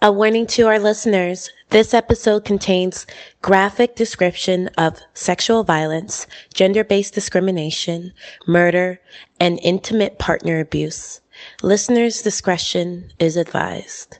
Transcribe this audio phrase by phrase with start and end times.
[0.00, 3.04] A warning to our listeners this episode contains
[3.42, 8.12] graphic description of sexual violence, gender based discrimination,
[8.46, 9.00] murder,
[9.40, 11.20] and intimate partner abuse.
[11.64, 14.18] Listeners' discretion is advised.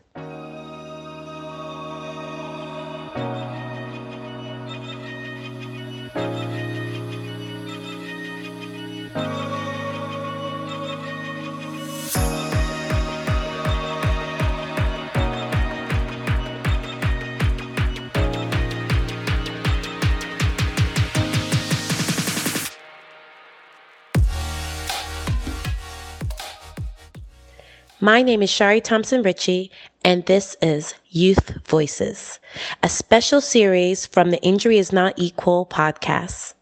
[28.08, 29.70] My name is Shari Thompson Ritchie,
[30.02, 32.40] and this is Youth Voices,
[32.82, 36.54] a special series from the Injury is Not Equal podcast.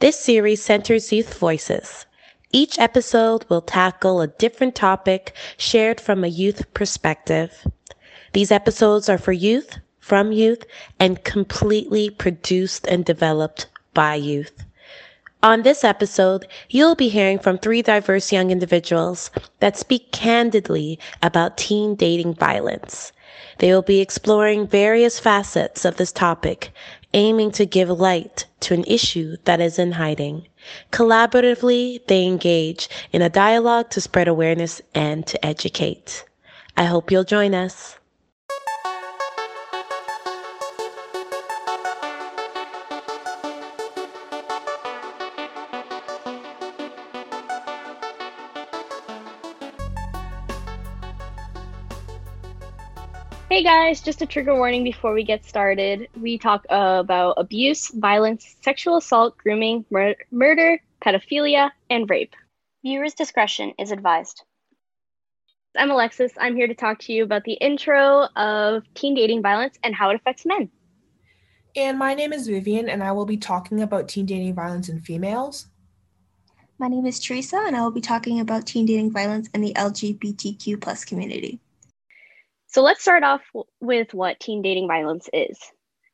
[0.00, 2.04] This series centers youth voices.
[2.52, 7.66] Each episode will tackle a different topic shared from a youth perspective.
[8.34, 10.66] These episodes are for youth, from youth,
[11.00, 14.66] and completely produced and developed by youth.
[15.44, 21.58] On this episode, you'll be hearing from three diverse young individuals that speak candidly about
[21.58, 23.12] teen dating violence.
[23.58, 26.72] They will be exploring various facets of this topic,
[27.12, 30.48] aiming to give light to an issue that is in hiding.
[30.92, 36.24] Collaboratively, they engage in a dialogue to spread awareness and to educate.
[36.74, 37.93] I hope you'll join us.
[53.54, 56.08] Hey guys, just a trigger warning before we get started.
[56.20, 62.34] We talk uh, about abuse, violence, sexual assault, grooming, mur- murder, pedophilia, and rape.
[62.82, 64.42] Viewers' discretion is advised.
[65.78, 66.32] I'm Alexis.
[66.36, 70.10] I'm here to talk to you about the intro of teen dating violence and how
[70.10, 70.68] it affects men.
[71.76, 74.98] And my name is Vivian, and I will be talking about teen dating violence in
[75.00, 75.68] females.
[76.78, 79.72] My name is Teresa, and I will be talking about teen dating violence in the
[79.74, 81.60] LGBTQ plus community.
[82.74, 83.42] So let's start off
[83.80, 85.56] with what teen dating violence is.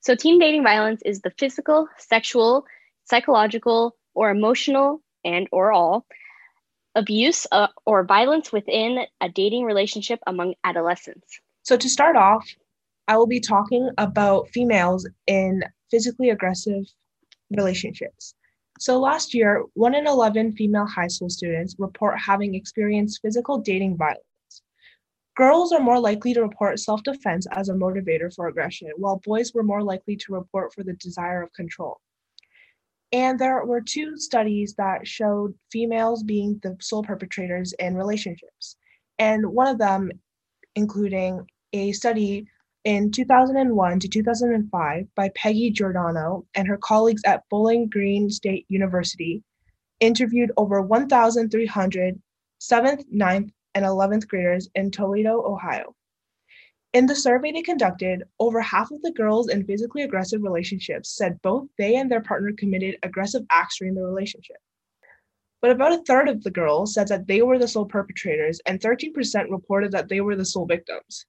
[0.00, 2.66] So, teen dating violence is the physical, sexual,
[3.04, 6.04] psychological, or emotional and or all
[6.94, 11.40] abuse uh, or violence within a dating relationship among adolescents.
[11.62, 12.46] So, to start off,
[13.08, 16.84] I will be talking about females in physically aggressive
[17.50, 18.34] relationships.
[18.78, 23.96] So, last year, 1 in 11 female high school students report having experienced physical dating
[23.96, 24.29] violence.
[25.40, 29.54] Girls are more likely to report self defense as a motivator for aggression, while boys
[29.54, 31.98] were more likely to report for the desire of control.
[33.10, 38.76] And there were two studies that showed females being the sole perpetrators in relationships.
[39.18, 40.10] And one of them,
[40.76, 42.46] including a study
[42.84, 49.42] in 2001 to 2005 by Peggy Giordano and her colleagues at Bowling Green State University,
[50.00, 52.20] interviewed over 1,300
[52.60, 55.94] 7th, 9th, and 11th graders in Toledo, Ohio.
[56.92, 61.40] In the survey they conducted, over half of the girls in physically aggressive relationships said
[61.42, 64.56] both they and their partner committed aggressive acts during the relationship.
[65.62, 68.80] But about a third of the girls said that they were the sole perpetrators, and
[68.80, 71.26] 13% reported that they were the sole victims.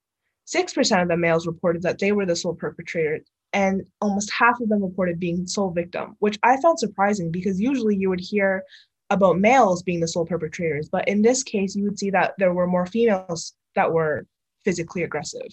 [0.47, 4.69] 6% of the males reported that they were the sole perpetrators, and almost half of
[4.69, 8.63] them reported being sole victim, which I found surprising because usually you would hear
[9.11, 12.53] about males being the sole perpetrators, but in this case, you would see that there
[12.53, 14.25] were more females that were
[14.63, 15.47] physically aggressive.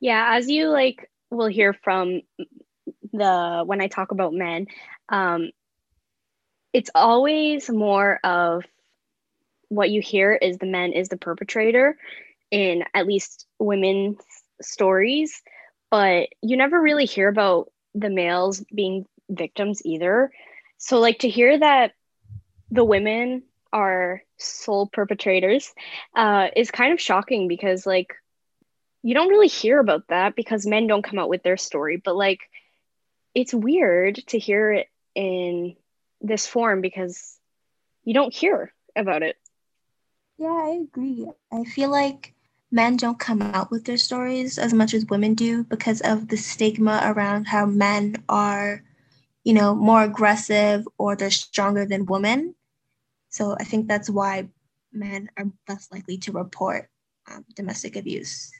[0.00, 2.22] Yeah, as you like will hear from
[3.12, 4.66] the when I talk about men,
[5.08, 5.50] um,
[6.72, 8.64] it's always more of
[9.68, 11.96] what you hear is the men is the perpetrator
[12.50, 14.18] in at least women's
[14.60, 15.42] stories,
[15.90, 20.30] but you never really hear about the males being victims either.
[20.78, 21.92] So like to hear that
[22.72, 25.72] the women are sole perpetrators
[26.16, 28.14] uh, is kind of shocking because like
[29.02, 32.16] you don't really hear about that because men don't come out with their story but
[32.16, 32.40] like
[33.34, 35.76] it's weird to hear it in
[36.20, 37.36] this form because
[38.04, 39.36] you don't hear about it.
[40.38, 41.28] Yeah i agree.
[41.52, 42.34] I feel like
[42.70, 46.36] men don't come out with their stories as much as women do because of the
[46.38, 48.82] stigma around how men are
[49.44, 52.54] you know more aggressive or they're stronger than women
[53.32, 54.48] so I think that's why
[54.92, 56.88] men are less likely to report
[57.30, 58.52] um, domestic abuse.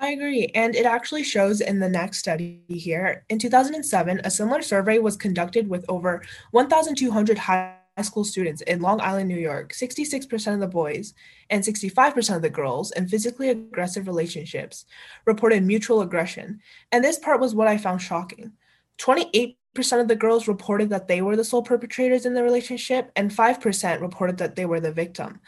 [0.00, 0.50] I agree.
[0.54, 3.24] And it actually shows in the next study here.
[3.28, 9.00] In 2007, a similar survey was conducted with over 1,200 high school students in Long
[9.02, 11.12] Island, New York, 66% of the boys
[11.50, 14.86] and 65% of the girls in physically aggressive relationships
[15.26, 16.60] reported mutual aggression.
[16.90, 18.52] And this part was what I found shocking.
[18.98, 23.30] 28% of the girls reported that they were the sole perpetrators in the relationship, and
[23.30, 25.40] 5% reported that they were the victim.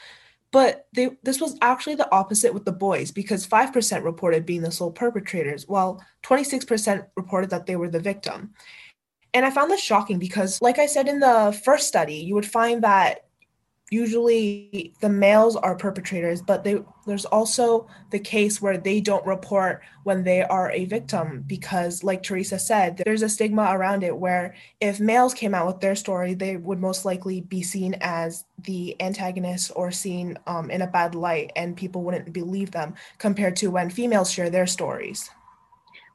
[0.51, 4.71] But they, this was actually the opposite with the boys because 5% reported being the
[4.71, 8.55] sole perpetrators, while 26% reported that they were the victim.
[9.35, 12.47] And I found this shocking because, like I said in the first study, you would
[12.47, 13.24] find that
[13.95, 19.83] usually the males are perpetrators, but they, there's also the case where they don't report
[20.03, 24.57] when they are a victim because, like Teresa said, there's a stigma around it where
[24.81, 29.01] if males came out with their story, they would most likely be seen as the
[29.01, 33.71] antagonist or seen um, in a bad light, and people wouldn't believe them compared to
[33.71, 35.31] when females share their stories.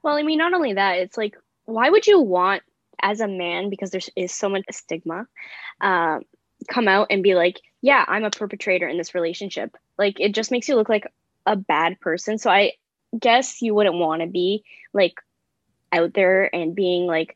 [0.04, 2.62] Well, I mean, not only that, it's like, why would you want
[3.02, 5.26] as a man because there is so much stigma
[5.80, 6.24] um,
[6.68, 9.76] come out and be like, yeah, I'm a perpetrator in this relationship.
[9.98, 11.08] Like it just makes you look like
[11.46, 12.38] a bad person.
[12.38, 12.74] So I
[13.18, 15.16] guess you wouldn't want to be like
[15.92, 17.36] out there and being like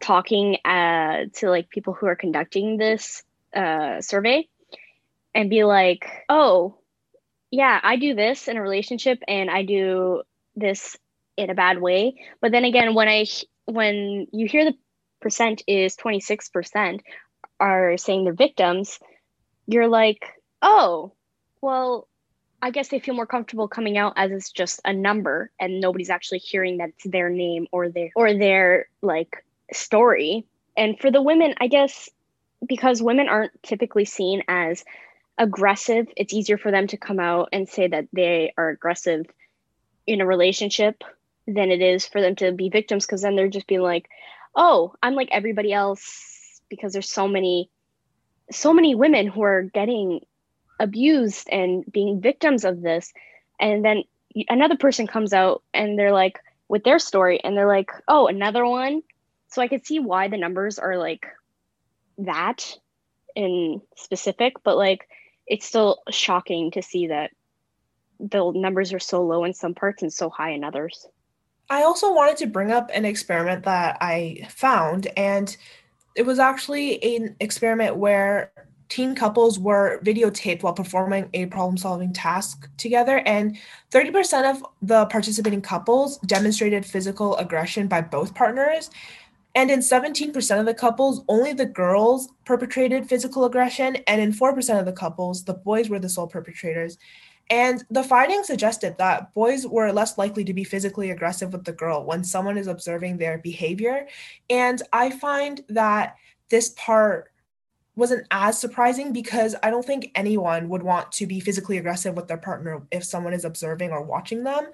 [0.00, 3.22] talking uh, to like people who are conducting this
[3.54, 4.48] uh, survey
[5.34, 6.78] and be like, oh,
[7.50, 10.22] yeah, I do this in a relationship and I do
[10.56, 10.96] this
[11.36, 12.20] in a bad way.
[12.40, 13.26] But then again, when I
[13.66, 14.74] when you hear the
[15.20, 17.00] percent is 26%
[17.60, 18.98] are saying they're victims,
[19.68, 20.24] you're like,
[20.62, 21.12] oh,
[21.60, 22.08] well,
[22.60, 26.10] I guess they feel more comfortable coming out as it's just a number and nobody's
[26.10, 30.46] actually hearing that it's their name or their or their like story.
[30.76, 32.08] And for the women, I guess
[32.66, 34.84] because women aren't typically seen as
[35.36, 39.26] aggressive, it's easier for them to come out and say that they are aggressive
[40.06, 41.04] in a relationship
[41.46, 44.08] than it is for them to be victims because then they're just being like,
[44.56, 47.70] oh, I'm like everybody else because there's so many
[48.50, 50.20] so many women who are getting
[50.80, 53.12] abused and being victims of this.
[53.60, 54.04] And then
[54.48, 58.64] another person comes out and they're like with their story and they're like oh another
[58.64, 59.02] one?
[59.48, 61.26] So i could see why the numbers are like
[62.18, 62.76] that
[63.34, 65.08] in specific but like
[65.46, 67.30] it's still shocking to see that
[68.20, 71.06] the numbers are so low in some parts and so high in others.
[71.70, 75.54] I also wanted to bring up an experiment that I found, and
[76.18, 78.50] it was actually an experiment where
[78.88, 83.56] teen couples were videotaped while performing a problem solving task together, and
[83.92, 88.90] 30% of the participating couples demonstrated physical aggression by both partners.
[89.54, 94.80] And in 17% of the couples, only the girls perpetrated physical aggression, and in 4%
[94.80, 96.98] of the couples, the boys were the sole perpetrators.
[97.50, 101.72] And the findings suggested that boys were less likely to be physically aggressive with the
[101.72, 104.06] girl when someone is observing their behavior.
[104.50, 106.16] And I find that
[106.50, 107.32] this part
[107.96, 112.28] wasn't as surprising because I don't think anyone would want to be physically aggressive with
[112.28, 114.66] their partner if someone is observing or watching them.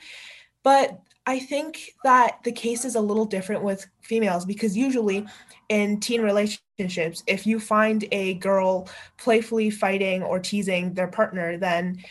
[0.62, 5.26] But I think that the case is a little different with females because usually
[5.70, 12.02] in teen relationships, if you find a girl playfully fighting or teasing their partner, then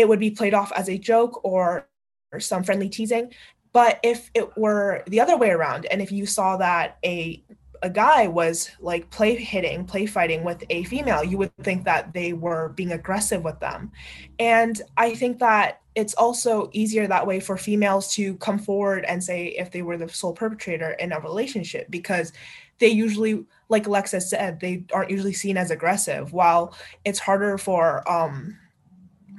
[0.00, 1.86] it would be played off as a joke or,
[2.32, 3.32] or some friendly teasing.
[3.72, 7.44] But if it were the other way around, and if you saw that a
[7.82, 12.12] a guy was like play hitting, play fighting with a female, you would think that
[12.12, 13.90] they were being aggressive with them.
[14.38, 19.24] And I think that it's also easier that way for females to come forward and
[19.24, 22.32] say if they were the sole perpetrator in a relationship because
[22.80, 28.08] they usually like Alexa said they aren't usually seen as aggressive while it's harder for
[28.10, 28.58] um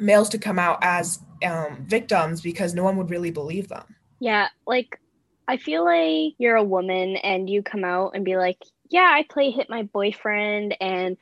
[0.01, 3.95] males to come out as um, victims because no one would really believe them.
[4.19, 4.99] Yeah, like
[5.47, 8.57] I feel like you're a woman and you come out and be like,
[8.89, 11.17] yeah, I play hit my boyfriend and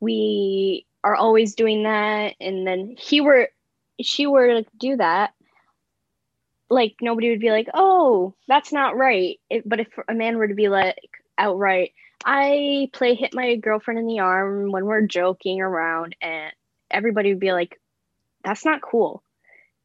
[0.00, 2.34] we are always doing that.
[2.40, 3.48] And then he were,
[4.00, 5.32] she were to do that.
[6.68, 9.40] Like nobody would be like, oh, that's not right.
[9.50, 10.96] It, but if a man were to be like
[11.36, 11.92] outright,
[12.24, 16.52] I play hit my girlfriend in the arm when we're joking around, and
[16.90, 17.80] everybody would be like,
[18.44, 19.22] that's not cool.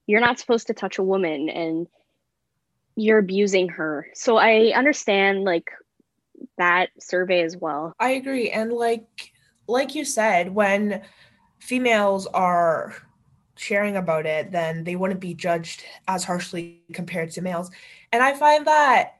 [0.08, 1.88] You're not supposed to touch a woman and
[2.96, 4.08] you're abusing her.
[4.14, 5.72] So I understand like
[6.58, 7.94] that survey as well.
[8.00, 9.32] I agree and like
[9.68, 11.02] like you said when
[11.60, 12.96] females are
[13.58, 17.72] sharing about it then they wouldn't be judged as harshly compared to males.
[18.12, 19.18] And I find that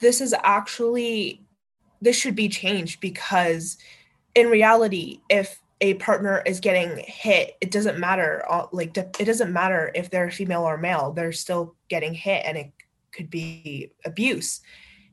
[0.00, 1.42] this is actually
[2.00, 3.76] this should be changed because
[4.34, 9.90] in reality if a partner is getting hit it doesn't matter like it doesn't matter
[9.94, 12.72] if they're female or male they're still getting hit and it
[13.12, 14.60] could be abuse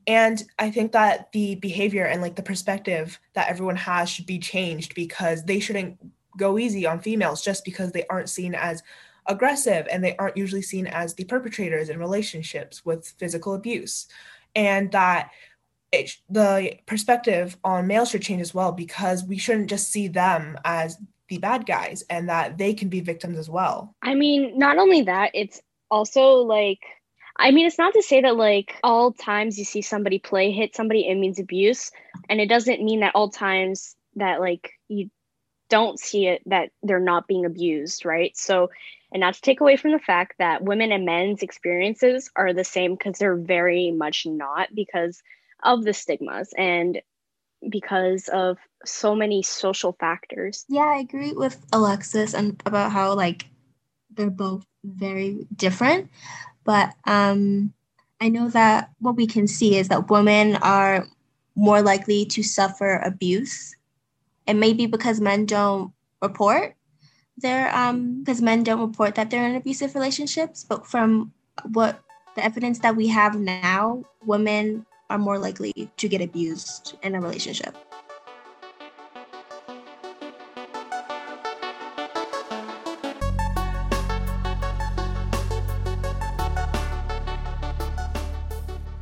[0.06, 4.38] And I think that the behavior and like the perspective that everyone has should be
[4.38, 5.98] changed because they shouldn't
[6.36, 8.82] go easy on females just because they aren't seen as
[9.26, 14.06] aggressive and they aren't usually seen as the perpetrators in relationships with physical abuse.
[14.54, 15.30] And that
[16.00, 20.58] it, the perspective on males should change as well because we shouldn't just see them
[20.64, 20.98] as
[21.28, 23.94] the bad guys and that they can be victims as well.
[24.02, 25.60] I mean, not only that, it's
[25.90, 26.80] also like
[27.38, 30.74] I mean, it's not to say that like all times you see somebody play hit
[30.74, 31.90] somebody, it means abuse.
[32.28, 35.10] And it doesn't mean that all times that like you
[35.68, 38.36] don't see it that they're not being abused, right?
[38.36, 38.70] So,
[39.12, 42.64] and not to take away from the fact that women and men's experiences are the
[42.64, 45.22] same because they're very much not because
[45.66, 47.02] of the stigmas and
[47.68, 50.64] because of so many social factors.
[50.68, 53.46] Yeah, I agree with Alexis and about how like
[54.14, 56.10] they're both very different.
[56.64, 57.72] But um,
[58.20, 61.06] I know that what we can see is that women are
[61.54, 63.76] more likely to suffer abuse.
[64.46, 65.92] And maybe because men don't
[66.22, 66.76] report
[67.38, 71.32] their um because men don't report that they're in abusive relationships, but from
[71.72, 72.00] what
[72.34, 77.20] the evidence that we have now, women are more likely to get abused in a
[77.20, 77.76] relationship.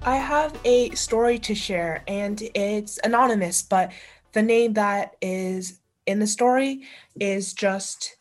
[0.07, 3.91] I have a story to share, and it's anonymous, but
[4.33, 6.83] the name that is in the story
[7.19, 8.17] is just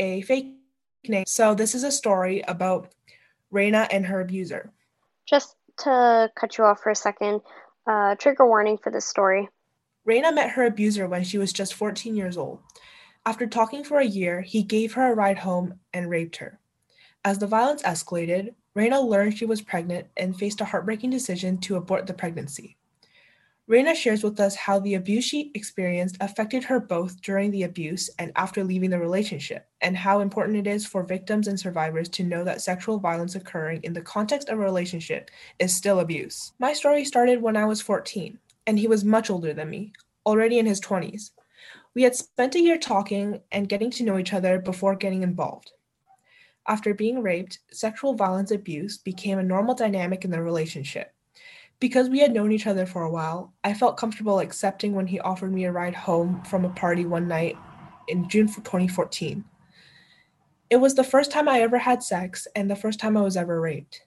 [0.00, 0.52] a fake
[1.06, 1.24] name.
[1.28, 2.92] So, this is a story about
[3.52, 4.72] Reina and her abuser.
[5.24, 7.40] Just to cut you off for a second,
[7.86, 9.48] uh, trigger warning for this story.
[10.04, 12.60] Reina met her abuser when she was just 14 years old.
[13.24, 16.58] After talking for a year, he gave her a ride home and raped her.
[17.24, 21.76] As the violence escalated, Reina learned she was pregnant and faced a heartbreaking decision to
[21.76, 22.76] abort the pregnancy.
[23.72, 28.10] Reina shares with us how the abuse she experienced affected her both during the abuse
[28.18, 32.22] and after leaving the relationship, and how important it is for victims and survivors to
[32.22, 36.52] know that sexual violence occurring in the context of a relationship is still abuse.
[36.58, 39.94] My story started when I was 14, and he was much older than me,
[40.26, 41.30] already in his 20s.
[41.94, 45.72] We had spent a year talking and getting to know each other before getting involved.
[46.68, 51.14] After being raped, sexual violence abuse became a normal dynamic in the relationship.
[51.82, 55.18] Because we had known each other for a while, I felt comfortable accepting when he
[55.18, 57.58] offered me a ride home from a party one night
[58.06, 59.44] in June 2014.
[60.70, 63.36] It was the first time I ever had sex and the first time I was
[63.36, 64.02] ever raped.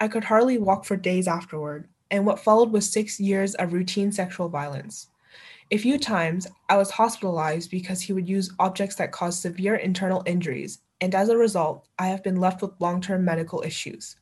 [0.00, 4.12] I could hardly walk for days afterward, and what followed was six years of routine
[4.12, 5.08] sexual violence.
[5.72, 10.22] A few times, I was hospitalized because he would use objects that caused severe internal
[10.26, 14.16] injuries and as a result, I have been left with long term medical issues.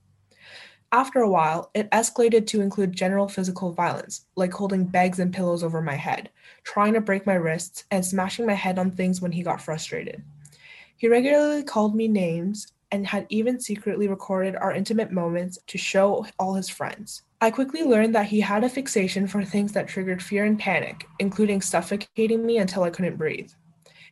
[0.94, 5.64] After a while, it escalated to include general physical violence, like holding bags and pillows
[5.64, 6.30] over my head,
[6.62, 10.22] trying to break my wrists, and smashing my head on things when he got frustrated.
[10.96, 16.26] He regularly called me names and had even secretly recorded our intimate moments to show
[16.38, 17.22] all his friends.
[17.40, 21.08] I quickly learned that he had a fixation for things that triggered fear and panic,
[21.18, 23.50] including suffocating me until I couldn't breathe.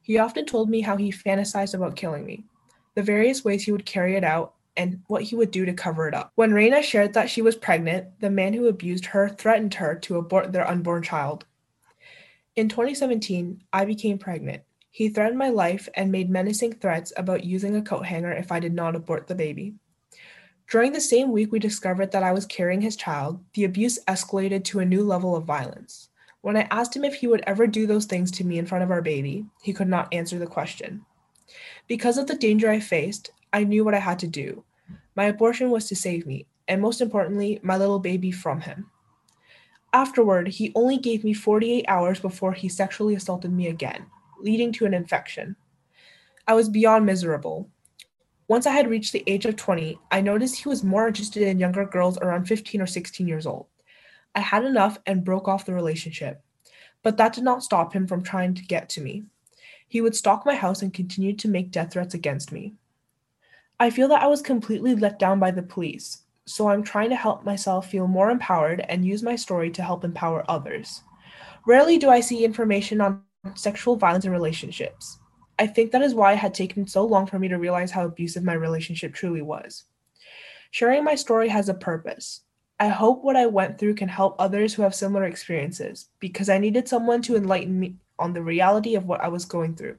[0.02, 2.42] He often told me how he fantasized about killing me
[2.96, 6.08] the various ways he would carry it out, and what he would do to cover
[6.08, 6.32] it up.
[6.34, 10.16] When Reina shared that she was pregnant, the man who abused her threatened her to
[10.16, 11.44] abort their unborn child.
[12.56, 14.62] In 2017, I became pregnant.
[14.90, 18.60] He threatened my life and made menacing threats about using a coat hanger if I
[18.60, 19.74] did not abort the baby.
[20.70, 24.64] During the same week we discovered that I was carrying his child, the abuse escalated
[24.64, 26.08] to a new level of violence.
[26.42, 28.84] When I asked him if he would ever do those things to me in front
[28.84, 31.04] of our baby, he could not answer the question.
[31.88, 34.64] Because of the danger I faced, I knew what I had to do.
[35.14, 38.90] My abortion was to save me, and most importantly, my little baby from him.
[39.92, 44.06] Afterward, he only gave me 48 hours before he sexually assaulted me again,
[44.40, 45.56] leading to an infection.
[46.48, 47.68] I was beyond miserable.
[48.48, 51.58] Once I had reached the age of 20, I noticed he was more interested in
[51.58, 53.66] younger girls around 15 or 16 years old.
[54.34, 56.42] I had enough and broke off the relationship.
[57.02, 59.24] But that did not stop him from trying to get to me.
[59.88, 62.74] He would stalk my house and continued to make death threats against me.
[63.82, 67.16] I feel that I was completely let down by the police, so I'm trying to
[67.16, 71.02] help myself feel more empowered and use my story to help empower others.
[71.66, 73.24] Rarely do I see information on
[73.56, 75.18] sexual violence in relationships.
[75.58, 78.04] I think that is why it had taken so long for me to realize how
[78.04, 79.82] abusive my relationship truly was.
[80.70, 82.42] Sharing my story has a purpose.
[82.78, 86.58] I hope what I went through can help others who have similar experiences because I
[86.58, 89.98] needed someone to enlighten me on the reality of what I was going through.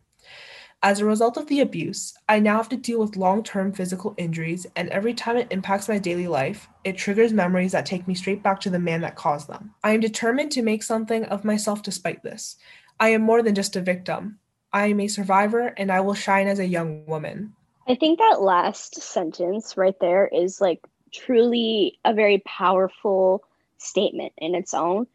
[0.84, 4.14] As a result of the abuse, I now have to deal with long term physical
[4.18, 8.14] injuries, and every time it impacts my daily life, it triggers memories that take me
[8.14, 9.74] straight back to the man that caused them.
[9.82, 12.58] I am determined to make something of myself despite this.
[13.00, 14.40] I am more than just a victim.
[14.74, 17.54] I am a survivor, and I will shine as a young woman.
[17.88, 20.82] I think that last sentence right there is like
[21.14, 23.46] truly a very powerful
[23.78, 25.08] statement in its own.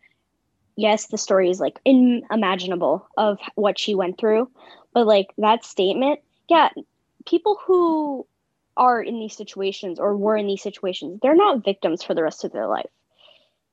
[0.77, 4.49] Yes, the story is like unimaginable of what she went through,
[4.93, 6.71] but like that statement, yeah,
[7.27, 8.27] people who
[8.77, 12.45] are in these situations or were in these situations, they're not victims for the rest
[12.45, 12.91] of their life.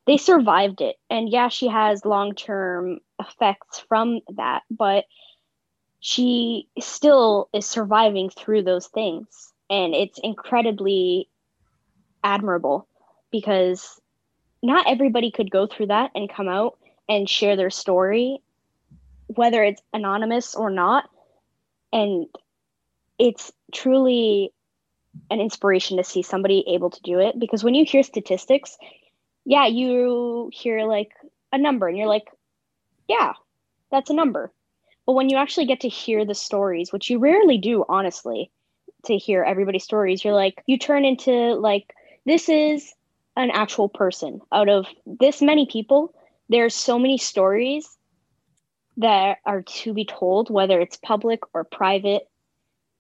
[0.08, 0.98] They survived it.
[1.10, 5.06] And yeah, she has long term effects from that, but
[6.00, 9.54] she still is surviving through those things.
[9.70, 11.28] And it's incredibly
[12.24, 12.88] admirable
[13.32, 14.00] because
[14.62, 16.78] not everybody could go through that and come out
[17.10, 18.42] and share their story,
[19.36, 21.10] whether it's anonymous or not.
[21.94, 22.28] And
[23.20, 24.52] it's truly
[25.30, 28.78] an inspiration to see somebody able to do it because when you hear statistics
[29.46, 31.12] yeah you hear like
[31.54, 32.30] a number and you're like
[33.08, 33.34] yeah
[33.92, 34.52] that's a number.
[35.06, 38.52] But when you actually get to hear the stories which you rarely do honestly
[39.06, 41.94] to hear everybody's stories you're like you turn into like
[42.26, 42.94] this is
[43.38, 44.42] an actual person.
[44.52, 46.14] Out of this many people
[46.50, 47.95] there's so many stories
[48.98, 52.28] that are to be told, whether it's public or private,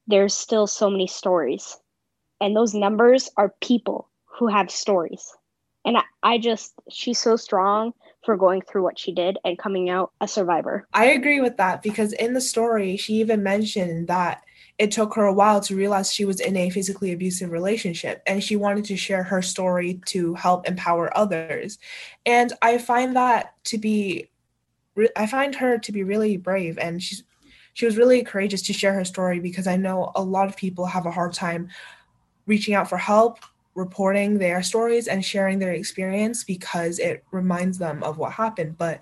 [0.07, 1.77] there's still so many stories.
[2.41, 5.33] And those numbers are people who have stories.
[5.85, 9.89] And I, I just, she's so strong for going through what she did and coming
[9.89, 10.87] out a survivor.
[10.93, 14.43] I agree with that because in the story, she even mentioned that
[14.77, 18.43] it took her a while to realize she was in a physically abusive relationship and
[18.43, 21.77] she wanted to share her story to help empower others.
[22.25, 24.27] And I find that to be
[25.15, 27.23] I find her to be really brave and she's
[27.73, 30.85] she was really courageous to share her story because I know a lot of people
[30.85, 31.67] have a hard time
[32.45, 33.39] reaching out for help,
[33.75, 38.77] reporting their stories and sharing their experience because it reminds them of what happened.
[38.77, 39.01] But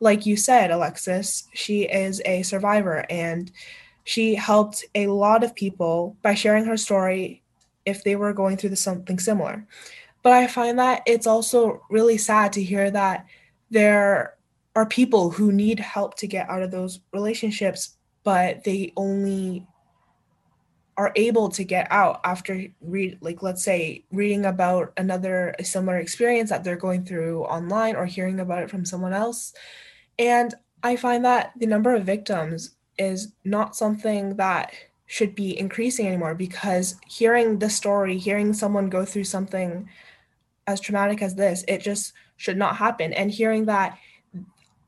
[0.00, 3.52] like you said, Alexis, she is a survivor and
[4.02, 7.42] she helped a lot of people by sharing her story
[7.86, 9.64] if they were going through something similar.
[10.24, 13.26] But I find that it's also really sad to hear that
[13.70, 14.34] there
[14.74, 19.66] are people who need help to get out of those relationships, but they only
[20.96, 26.50] are able to get out after read like let's say reading about another similar experience
[26.50, 29.52] that they're going through online or hearing about it from someone else.
[30.18, 34.72] And i find that the number of victims is not something that
[35.06, 39.88] should be increasing anymore because hearing the story hearing someone go through something
[40.66, 43.12] as traumatic as this it just should not happen.
[43.12, 43.98] And hearing that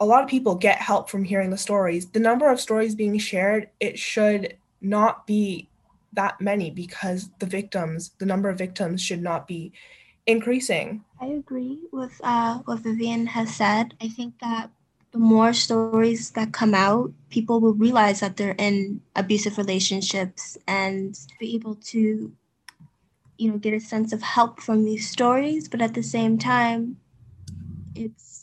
[0.01, 2.07] a lot of people get help from hearing the stories.
[2.07, 5.69] The number of stories being shared, it should not be
[6.15, 9.73] that many because the victims, the number of victims should not be
[10.27, 11.05] increasing.
[11.21, 13.95] I agree with uh, what Vivian has said.
[14.01, 14.71] I think that
[15.13, 21.19] the more stories that come out, people will realize that they're in abusive relationships and
[21.39, 22.33] be able to,
[23.37, 25.69] you know, get a sense of help from these stories.
[25.69, 26.97] But at the same time,
[27.95, 28.40] it's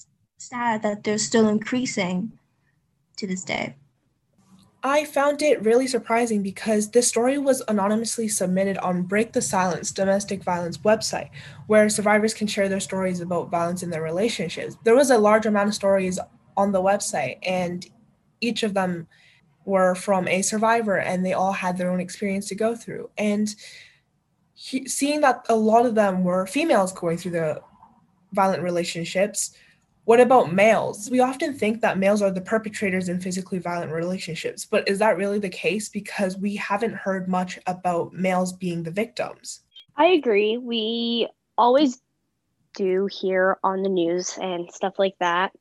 [0.48, 2.32] sad that they're still increasing
[3.18, 3.76] to this day.
[4.84, 9.92] I found it really surprising because this story was anonymously submitted on Break the Silence
[9.92, 11.30] domestic violence website,
[11.66, 14.78] where survivors can share their stories about violence in their relationships.
[14.84, 16.20] There was a large amount of stories
[16.56, 17.86] on the website, and
[18.40, 19.08] each of them
[19.66, 23.10] were from a survivor, and they all had their own experience to go through.
[23.18, 23.54] And
[24.54, 27.62] he, seeing that a lot of them were females going through the
[28.32, 29.54] violent relationships
[30.08, 31.10] what about males?
[31.12, 35.18] We often think that males are the perpetrators in physically violent relationships, but is that
[35.18, 35.90] really the case?
[35.90, 39.64] Because we haven't heard much about males being the victims.
[39.98, 40.58] I agree.
[40.58, 42.02] We always
[42.74, 45.52] do hear on the news and stuff like that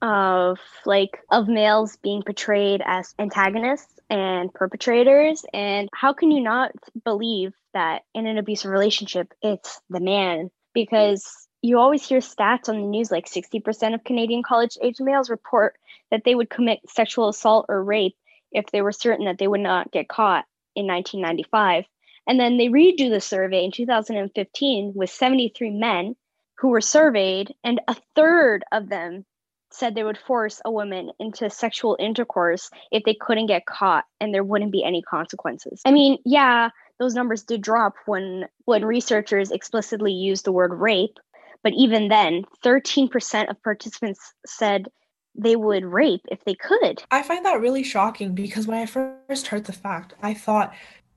[0.00, 6.72] of like of males being portrayed as antagonists and perpetrators and how can you not
[7.04, 12.76] believe that in an abusive relationship it's the man because you always hear stats on
[12.76, 15.76] the news like 60% of Canadian college age males report
[16.10, 18.16] that they would commit sexual assault or rape
[18.52, 21.84] if they were certain that they would not get caught in 1995.
[22.28, 26.16] And then they redo the survey in 2015 with 73 men
[26.58, 29.24] who were surveyed, and a third of them
[29.70, 34.32] said they would force a woman into sexual intercourse if they couldn't get caught and
[34.32, 35.82] there wouldn't be any consequences.
[35.84, 41.18] I mean, yeah, those numbers did drop when when researchers explicitly used the word rape
[41.66, 44.86] but even then, 13% of participants said
[45.34, 47.02] they would rape if they could.
[47.10, 50.72] I find that really shocking because when I first heard the fact, I thought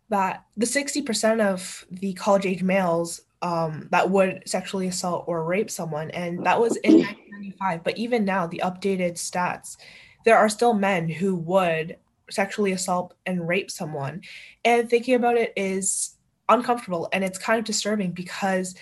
[0.10, 5.70] that the 60% of the college age males um, that would sexually assault or rape
[5.70, 7.84] someone, and that was in 1995.
[7.84, 9.78] But even now, the updated stats,
[10.26, 11.98] there are still men who would
[12.32, 14.24] sexually assault and rape someone.
[14.66, 16.16] And thinking about it is
[16.50, 18.74] uncomfortable and it's kind of disturbing because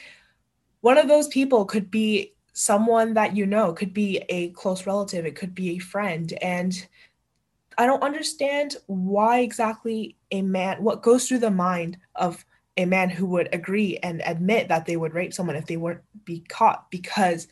[0.88, 5.26] one of those people could be someone that you know, could be a close relative,
[5.26, 6.32] it could be a friend.
[6.42, 6.88] And
[7.78, 12.46] I don't understand why exactly a man, what goes through the mind of
[12.78, 16.00] a man who would agree and admit that they would rape someone if they weren't
[16.24, 17.50] be caught because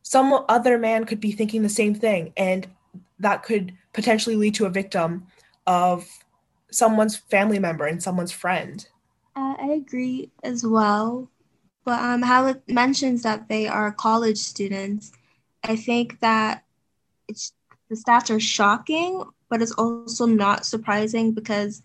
[0.00, 2.66] some other man could be thinking the same thing and
[3.18, 5.26] that could potentially lead to a victim
[5.66, 6.08] of
[6.70, 8.88] someone's family member and someone's friend.
[9.36, 11.28] Uh, I agree as well.
[11.84, 15.12] But um, how it mentions that they are college students,
[15.64, 16.64] I think that
[17.28, 17.52] it's
[17.88, 21.82] the stats are shocking, but it's also not surprising because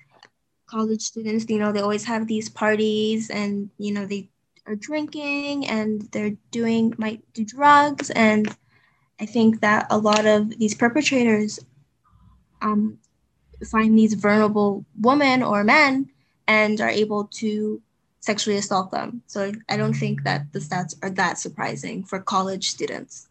[0.67, 4.29] college students, you know, they always have these parties and, you know, they
[4.67, 8.11] are drinking and they're doing, might do drugs.
[8.11, 8.55] And
[9.19, 11.59] I think that a lot of these perpetrators
[12.61, 12.99] um,
[13.71, 16.09] find these vulnerable women or men
[16.47, 17.81] and are able to
[18.25, 19.21] sexually assault them.
[19.27, 23.27] So I don't think that the stats are that surprising for college students.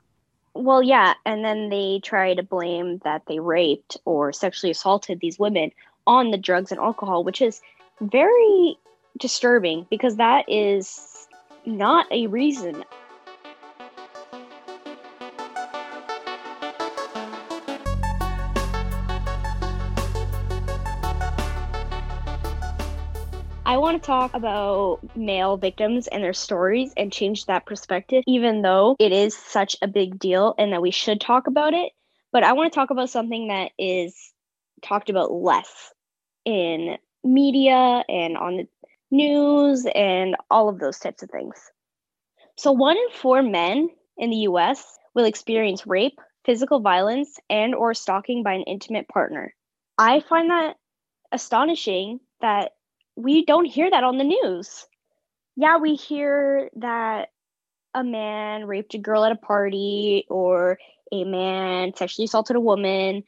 [0.54, 5.37] Well, yeah, and then they try to blame that they raped or sexually assaulted these
[5.37, 5.72] women
[6.07, 7.61] on the drugs and alcohol, which is
[8.00, 8.78] very
[9.18, 11.26] disturbing because that is
[11.66, 12.85] not a reason.
[23.84, 28.96] Want to talk about male victims and their stories and change that perspective, even though
[28.98, 31.92] it is such a big deal and that we should talk about it.
[32.32, 34.16] But I want to talk about something that is
[34.82, 35.92] talked about less
[36.46, 38.68] in media and on the
[39.10, 41.54] news and all of those types of things.
[42.56, 44.82] So, one in four men in the US
[45.14, 49.54] will experience rape, physical violence, and or stalking by an intimate partner.
[49.98, 50.76] I find that
[51.32, 52.72] astonishing that
[53.16, 54.87] we don't hear that on the news.
[55.57, 57.29] Yeah, we hear that
[57.94, 60.79] a man raped a girl at a party or
[61.12, 63.22] a man sexually assaulted a woman,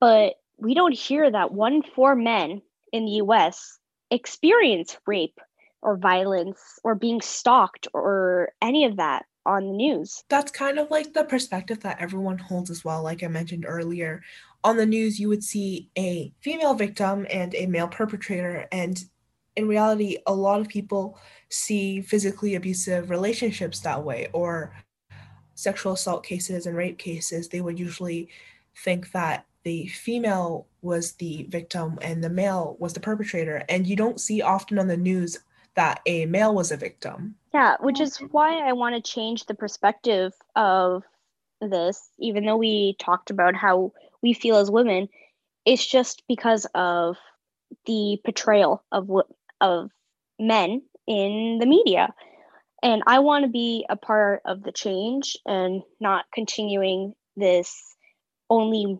[0.00, 2.60] but we don't hear that one four men
[2.92, 3.78] in the US
[4.10, 5.38] experience rape
[5.80, 10.22] or violence or being stalked or any of that on the news.
[10.28, 14.22] That's kind of like the perspective that everyone holds as well, like I mentioned earlier.
[14.62, 19.02] On the news, you would see a female victim and a male perpetrator, and
[19.60, 21.18] in reality, a lot of people
[21.50, 24.74] see physically abusive relationships that way, or
[25.54, 27.48] sexual assault cases and rape cases.
[27.48, 28.30] They would usually
[28.74, 33.62] think that the female was the victim and the male was the perpetrator.
[33.68, 35.38] And you don't see often on the news
[35.74, 37.34] that a male was a victim.
[37.52, 41.02] Yeah, which is why I want to change the perspective of
[41.60, 43.92] this, even though we talked about how
[44.22, 45.10] we feel as women.
[45.66, 47.18] It's just because of
[47.84, 49.08] the portrayal of
[49.60, 49.90] of
[50.38, 52.12] men in the media.
[52.82, 57.76] And I want to be a part of the change and not continuing this
[58.48, 58.98] only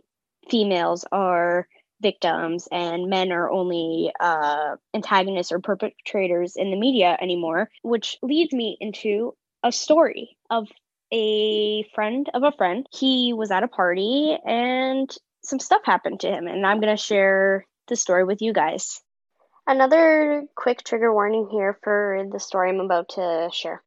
[0.51, 1.66] females are
[2.01, 8.53] victims and men are only uh, antagonists or perpetrators in the media anymore, which leads
[8.53, 10.68] me into a story of
[11.12, 12.87] a friend of a friend.
[12.90, 15.11] He was at a party and
[15.42, 19.01] some stuff happened to him, and I'm going to share the story with you guys.
[19.70, 23.80] Another quick trigger warning here for the story I'm about to share.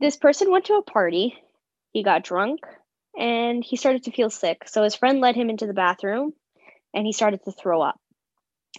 [0.00, 1.38] This person went to a party,
[1.92, 2.58] he got drunk,
[3.16, 4.66] and he started to feel sick.
[4.66, 6.32] So his friend led him into the bathroom
[6.92, 8.00] and he started to throw up.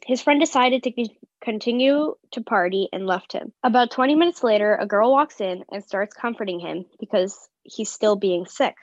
[0.05, 1.07] His friend decided to
[1.41, 3.53] continue to party and left him.
[3.63, 8.17] About 20 minutes later, a girl walks in and starts comforting him because he's still
[8.17, 8.75] being sick.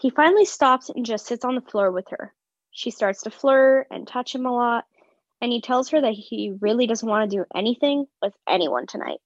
[0.00, 2.32] He finally stops and just sits on the floor with her.
[2.70, 4.86] She starts to flirt and touch him a lot,
[5.46, 9.20] and he tells her that he really doesn't want to do anything with anyone tonight.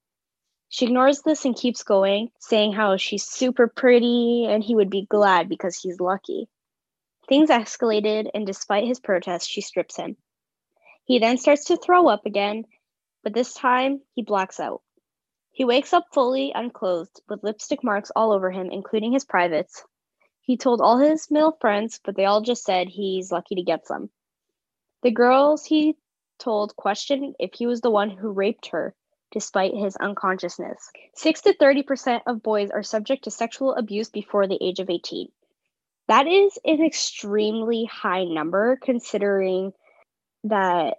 [0.69, 5.07] She ignores this and keeps going, saying how she's super pretty and he would be
[5.09, 6.47] glad because he's lucky.
[7.27, 10.19] Things escalated, and despite his protest, she strips him.
[11.05, 12.67] He then starts to throw up again,
[13.25, 14.83] but this time he blacks out.
[15.53, 19.83] He wakes up fully unclothed with lipstick marks all over him, including his privates.
[20.43, 23.87] He told all his male friends, but they all just said he's lucky to get
[23.87, 24.11] some.
[25.03, 25.97] The girls he
[26.41, 28.95] told questioned if he was the one who raped her,
[29.31, 30.91] despite his unconsciousness.
[31.15, 35.29] 6 to 30% of boys are subject to sexual abuse before the age of 18.
[36.09, 39.73] That is an extremely high number considering
[40.45, 40.97] that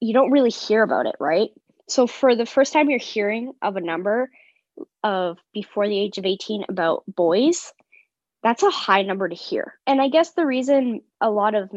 [0.00, 1.50] you don't really hear about it, right?
[1.88, 4.30] So for the first time you're hearing of a number
[5.02, 7.72] of before the age of 18 about boys,
[8.42, 9.74] that's a high number to hear.
[9.86, 11.70] And I guess the reason a lot of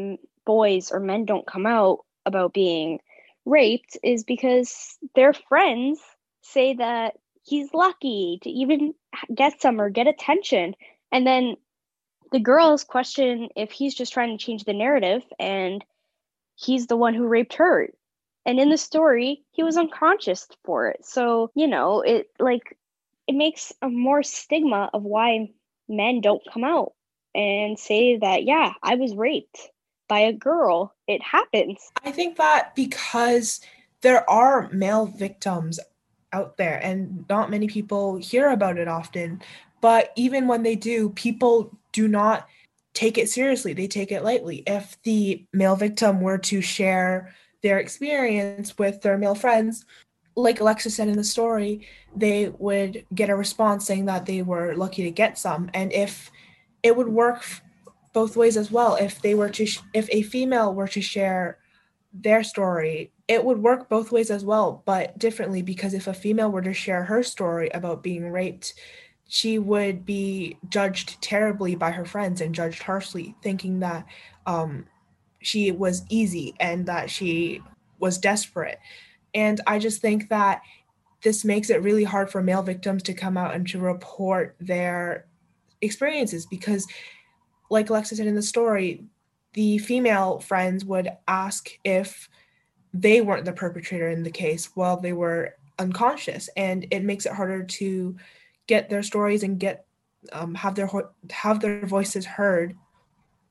[0.45, 2.99] boys or men don't come out about being
[3.45, 5.99] raped is because their friends
[6.41, 8.93] say that he's lucky to even
[9.33, 10.75] get some or get attention.
[11.11, 11.55] And then
[12.31, 15.83] the girls question if he's just trying to change the narrative and
[16.55, 17.89] he's the one who raped her.
[18.45, 21.05] And in the story, he was unconscious for it.
[21.05, 22.77] So, you know, it like
[23.27, 25.49] it makes a more stigma of why
[25.87, 26.93] men don't come out
[27.35, 29.69] and say that, yeah, I was raped
[30.11, 30.93] by a girl.
[31.07, 31.89] It happens.
[32.03, 33.61] I think that because
[34.01, 35.79] there are male victims
[36.33, 39.41] out there and not many people hear about it often,
[39.79, 42.45] but even when they do, people do not
[42.93, 43.71] take it seriously.
[43.71, 44.63] They take it lightly.
[44.67, 49.85] If the male victim were to share their experience with their male friends,
[50.35, 54.75] like Alexis said in the story, they would get a response saying that they were
[54.75, 55.69] lucky to get some.
[55.73, 56.31] And if
[56.83, 57.45] it would work
[58.13, 61.57] both ways as well, if they were to, sh- if a female were to share
[62.13, 66.51] their story, it would work both ways as well, but differently because if a female
[66.51, 68.73] were to share her story about being raped,
[69.27, 74.05] she would be judged terribly by her friends and judged harshly, thinking that
[74.45, 74.85] um,
[75.41, 77.61] she was easy and that she
[77.99, 78.79] was desperate.
[79.33, 80.61] And I just think that
[81.23, 85.27] this makes it really hard for male victims to come out and to report their
[85.79, 86.85] experiences because,
[87.71, 89.05] like Alexa said in the story,
[89.53, 92.29] the female friends would ask if
[92.93, 96.49] they weren't the perpetrator in the case while they were unconscious.
[96.57, 98.15] And it makes it harder to
[98.67, 99.85] get their stories and get
[100.33, 100.89] um, have their
[101.31, 102.75] have their voices heard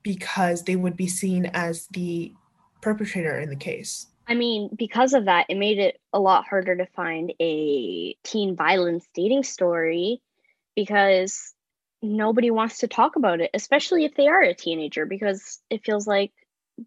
[0.02, 2.32] because they would be seen as the
[2.80, 4.06] perpetrator in the case.
[4.28, 8.54] I mean, because of that, it made it a lot harder to find a teen
[8.54, 10.22] violence dating story
[10.76, 11.54] because
[12.02, 16.06] nobody wants to talk about it, especially if they are a teenager, because it feels
[16.06, 16.32] like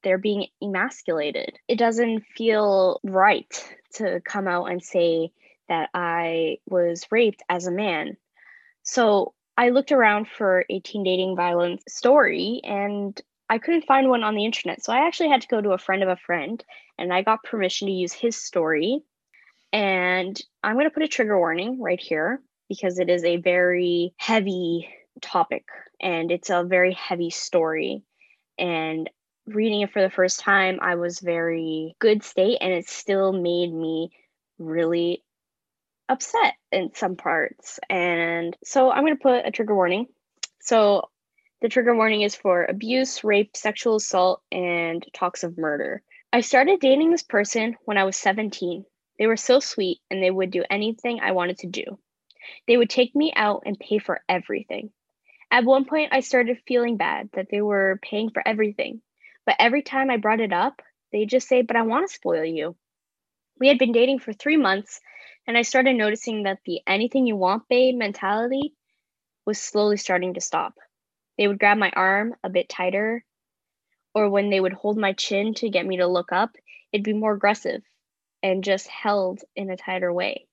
[0.01, 1.57] they're being emasculated.
[1.67, 5.31] It doesn't feel right to come out and say
[5.69, 8.17] that I was raped as a man.
[8.81, 14.23] So I looked around for a teen dating violence story and I couldn't find one
[14.23, 14.83] on the internet.
[14.83, 16.63] So I actually had to go to a friend of a friend
[16.97, 19.01] and I got permission to use his story.
[19.71, 24.13] And I'm going to put a trigger warning right here because it is a very
[24.17, 24.89] heavy
[25.23, 25.65] topic
[25.99, 28.03] and it's a very heavy story.
[28.59, 29.09] And
[29.47, 33.73] reading it for the first time, I was very good state and it still made
[33.73, 34.11] me
[34.59, 35.23] really
[36.09, 37.79] upset in some parts.
[37.89, 40.07] And so I'm going to put a trigger warning.
[40.61, 41.09] So
[41.61, 46.03] the trigger warning is for abuse, rape, sexual assault, and talks of murder.
[46.31, 48.85] I started dating this person when I was 17.
[49.17, 51.83] They were so sweet and they would do anything I wanted to do.
[52.67, 54.91] They would take me out and pay for everything.
[55.53, 59.03] At one point, I started feeling bad that they were paying for everything.
[59.45, 62.43] But every time I brought it up, they just say, But I want to spoil
[62.43, 62.75] you.
[63.59, 64.99] We had been dating for three months,
[65.45, 68.73] and I started noticing that the anything you want, babe mentality
[69.45, 70.73] was slowly starting to stop.
[71.37, 73.23] They would grab my arm a bit tighter,
[74.15, 76.55] or when they would hold my chin to get me to look up,
[76.91, 77.83] it'd be more aggressive
[78.41, 80.47] and just held in a tighter way.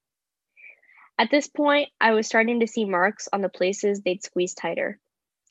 [1.21, 4.99] At this point, I was starting to see marks on the places they'd squeeze tighter.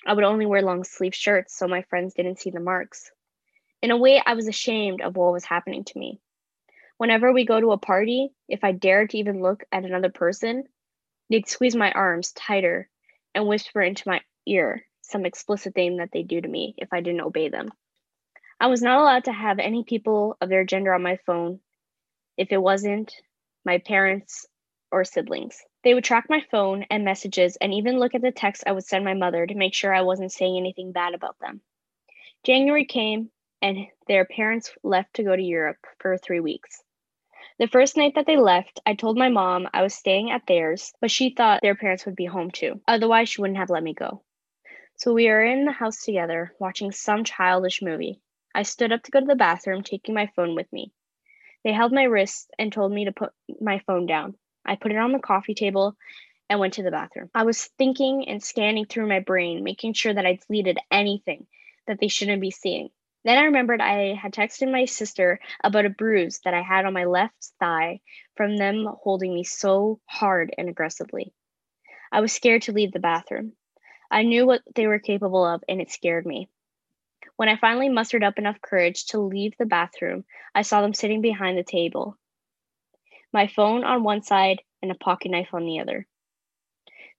[0.04, 3.12] I would only wear long sleeve shirts so my friends didn't see the marks.
[3.84, 6.20] In a way, I was ashamed of what was happening to me.
[6.98, 10.64] Whenever we go to a party, if I dared to even look at another person,
[11.30, 12.90] they'd squeeze my arms tighter
[13.36, 17.02] and whisper into my ear some explicit thing that they do to me if I
[17.02, 17.70] didn't obey them.
[18.60, 21.60] I was not allowed to have any people of their gender on my phone
[22.38, 23.14] if it wasn't
[23.64, 24.48] my parents
[24.92, 25.64] or siblings.
[25.84, 28.86] They would track my phone and messages and even look at the texts I would
[28.86, 31.62] send my mother to make sure I wasn't saying anything bad about them.
[32.44, 36.84] January came and their parents left to go to Europe for three weeks.
[37.58, 40.94] The first night that they left, I told my mom I was staying at theirs,
[41.02, 42.82] but she thought their parents would be home too.
[42.88, 44.24] Otherwise, she wouldn't have let me go.
[44.96, 48.22] So we are in the house together, watching some childish movie.
[48.56, 50.92] I stood up to go to the bathroom, taking my phone with me.
[51.64, 54.38] They held my wrist and told me to put my phone down.
[54.70, 55.98] I put it on the coffee table
[56.48, 57.32] and went to the bathroom.
[57.34, 61.48] I was thinking and scanning through my brain, making sure that I deleted anything
[61.88, 62.90] that they shouldn't be seeing.
[63.26, 66.94] Then I remembered I had texted my sister about a bruise that I had on
[66.94, 68.02] my left thigh
[68.36, 71.34] from them holding me so hard and aggressively.
[72.12, 73.54] I was scared to leave the bathroom.
[74.12, 76.48] I knew what they were capable of, and it scared me.
[77.38, 81.22] When I finally mustered up enough courage to leave the bathroom, I saw them sitting
[81.22, 82.18] behind the table,
[83.34, 86.08] my phone on one side and a pocket knife on the other.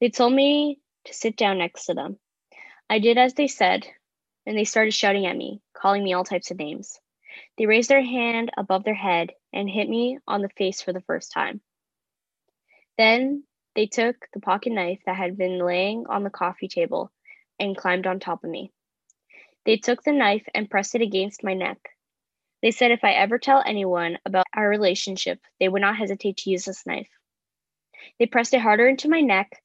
[0.00, 2.18] They told me to sit down next to them.
[2.88, 3.86] I did as they said,
[4.46, 6.98] and they started shouting at me, calling me all types of names.
[7.56, 11.02] They raised their hand above their head and hit me on the face for the
[11.02, 11.60] first time.
[12.98, 13.44] Then
[13.74, 17.12] they took the pocket knife that had been laying on the coffee table
[17.58, 18.72] and climbed on top of me.
[19.64, 21.78] They took the knife and pressed it against my neck.
[22.62, 26.50] They said if I ever tell anyone about our relationship, they would not hesitate to
[26.50, 27.08] use this knife.
[28.18, 29.62] They pressed it harder into my neck,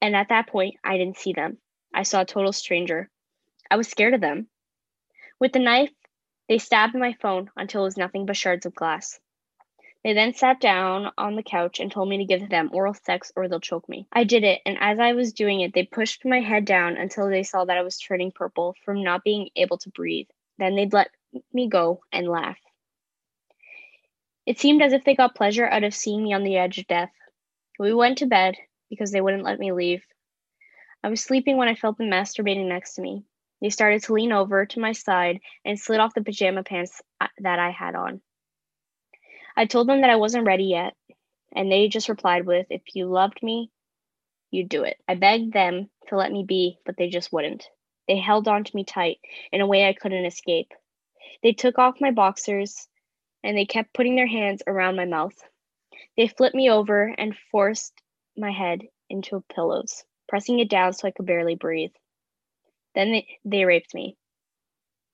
[0.00, 1.58] and at that point, I didn't see them.
[1.94, 3.08] I saw a total stranger.
[3.70, 4.48] I was scared of them.
[5.38, 5.92] With the knife,
[6.48, 9.20] they stabbed my phone until it was nothing but shards of glass.
[10.02, 13.30] They then sat down on the couch and told me to give them oral sex
[13.36, 14.08] or they'll choke me.
[14.12, 17.28] I did it, and as I was doing it, they pushed my head down until
[17.28, 20.26] they saw that I was turning purple from not being able to breathe.
[20.58, 21.10] Then they'd let
[21.52, 22.58] me go and laugh.
[24.44, 26.86] It seemed as if they got pleasure out of seeing me on the edge of
[26.86, 27.12] death.
[27.78, 28.56] We went to bed
[28.90, 30.02] because they wouldn't let me leave.
[31.04, 33.24] I was sleeping when I felt them masturbating next to me.
[33.60, 37.28] They started to lean over to my side and slid off the pajama pants uh,
[37.38, 38.20] that I had on.
[39.56, 40.94] I told them that I wasn't ready yet,
[41.54, 43.70] and they just replied with, If you loved me,
[44.50, 44.96] you'd do it.
[45.06, 47.68] I begged them to let me be, but they just wouldn't.
[48.08, 49.18] They held on to me tight
[49.52, 50.72] in a way I couldn't escape.
[51.42, 52.88] They took off my boxers
[53.42, 55.36] and they kept putting their hands around my mouth.
[56.16, 57.94] They flipped me over and forced
[58.36, 61.92] my head into pillows, pressing it down so I could barely breathe.
[62.94, 64.16] Then they, they raped me.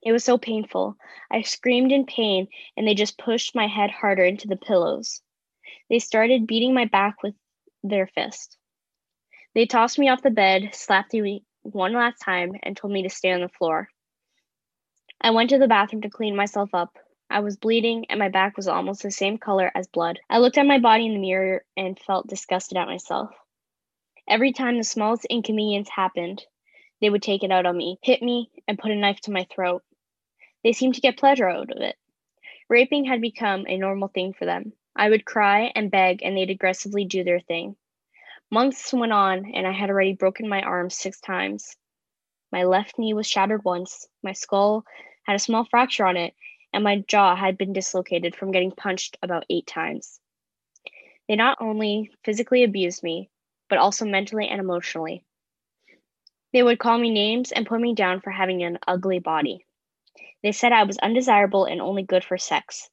[0.02, 0.96] It was so painful.
[1.30, 5.22] I screamed in pain, and they just pushed my head harder into the pillows.
[5.90, 7.34] They started beating my back with
[7.82, 8.56] their fist.
[9.54, 13.10] They tossed me off the bed, slapped me one last time, and told me to
[13.10, 13.88] stay on the floor.
[15.20, 16.96] I went to the bathroom to clean myself up.
[17.28, 20.20] I was bleeding, and my back was almost the same color as blood.
[20.30, 23.30] I looked at my body in the mirror and felt disgusted at myself.
[24.28, 26.46] Every time the smallest inconvenience happened,
[27.00, 29.44] they would take it out on me, hit me, and put a knife to my
[29.44, 29.82] throat.
[30.62, 31.96] They seemed to get pleasure out of it.
[32.68, 34.72] Raping had become a normal thing for them.
[34.94, 37.76] I would cry and beg, and they'd aggressively do their thing.
[38.50, 41.76] Months went on, and I had already broken my arm six times.
[42.50, 44.84] My left knee was shattered once, my skull
[45.24, 46.34] had a small fracture on it,
[46.72, 50.20] and my jaw had been dislocated from getting punched about eight times.
[51.28, 53.30] They not only physically abused me,
[53.68, 55.24] but also mentally and emotionally.
[56.52, 59.66] They would call me names and put me down for having an ugly body.
[60.42, 62.88] They said I was undesirable and only good for sex.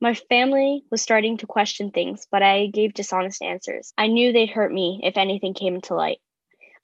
[0.00, 3.92] My family was starting to question things, but I gave dishonest answers.
[3.98, 6.20] I knew they'd hurt me if anything came to light.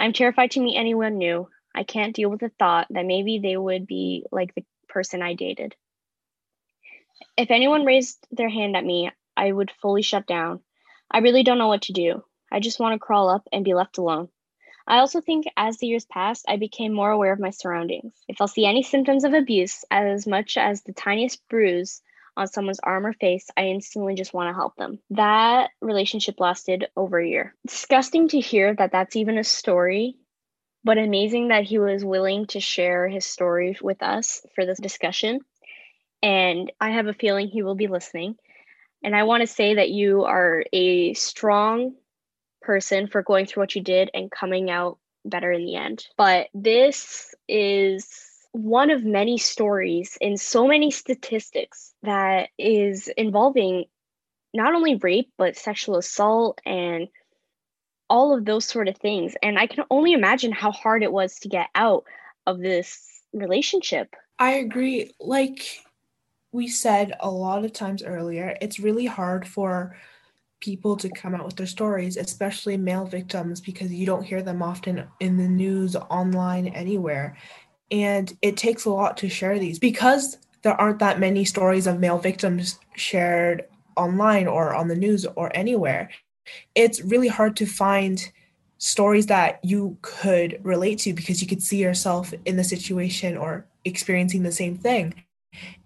[0.00, 1.50] I'm terrified to meet anyone new.
[1.74, 5.34] I can't deal with the thought that maybe they would be like the person I
[5.34, 5.76] dated.
[7.36, 10.60] If anyone raised their hand at me, I would fully shut down.
[11.10, 12.24] I really don't know what to do.
[12.50, 14.30] I just want to crawl up and be left alone.
[14.86, 18.14] I also think as the years passed, I became more aware of my surroundings.
[18.26, 22.00] If I'll see any symptoms of abuse, as much as the tiniest bruise
[22.40, 24.98] on someone's arm or face, I instantly just want to help them.
[25.10, 27.54] That relationship lasted over a year.
[27.66, 30.16] Disgusting to hear that that's even a story,
[30.82, 35.40] but amazing that he was willing to share his story with us for this discussion.
[36.22, 38.36] And I have a feeling he will be listening.
[39.04, 41.94] And I want to say that you are a strong
[42.62, 46.06] person for going through what you did and coming out better in the end.
[46.16, 53.84] But this is one of many stories in so many statistics that is involving
[54.52, 57.08] not only rape, but sexual assault and
[58.08, 59.36] all of those sort of things.
[59.42, 62.04] And I can only imagine how hard it was to get out
[62.46, 64.14] of this relationship.
[64.38, 65.12] I agree.
[65.20, 65.80] Like
[66.50, 69.96] we said a lot of times earlier, it's really hard for
[70.60, 74.62] people to come out with their stories, especially male victims, because you don't hear them
[74.62, 77.36] often in the news, online, anywhere.
[77.90, 81.98] And it takes a lot to share these because there aren't that many stories of
[81.98, 83.64] male victims shared
[83.96, 86.10] online or on the news or anywhere.
[86.74, 88.30] It's really hard to find
[88.78, 93.66] stories that you could relate to because you could see yourself in the situation or
[93.84, 95.14] experiencing the same thing.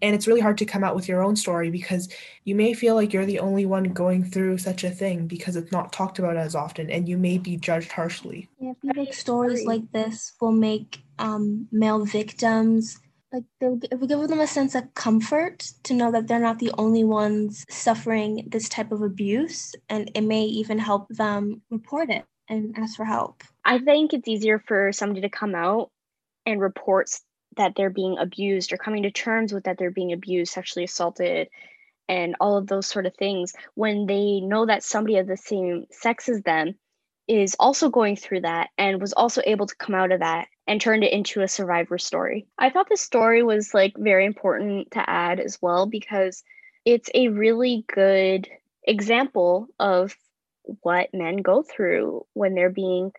[0.03, 2.09] And it's really hard to come out with your own story because
[2.45, 5.73] you may feel like you're the only one going through such a thing because it's
[5.73, 8.49] not talked about as often and you may be judged harshly.
[8.61, 12.99] Yeah, I feel like stories like this will make um, male victims
[13.35, 16.61] like they'll it will give them a sense of comfort to know that they're not
[16.61, 22.11] the only ones suffering this type of abuse and it may even help them report
[22.11, 23.43] it and ask for help?
[23.65, 25.91] I think it's easier for somebody to come out
[26.47, 27.24] and reports
[27.57, 31.49] that they're being abused or coming to terms with that they're being abused, sexually assaulted,
[32.09, 35.87] and all of those sort of things when they know that somebody of the same
[35.91, 36.75] sex as them
[37.27, 40.81] is also going through that and was also able to come out of that and
[40.81, 42.47] turned it into a survivor story.
[42.59, 46.43] I thought this story was like very important to add as well because
[46.85, 48.49] it's a really good
[48.87, 50.15] example of
[50.83, 53.13] what men go through when they're being